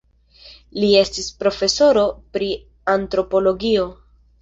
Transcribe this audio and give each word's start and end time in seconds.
Li 0.83 0.89
estis 1.01 1.27
profesoro 1.45 2.07
pri 2.33 2.51
antropologio. 2.99 3.89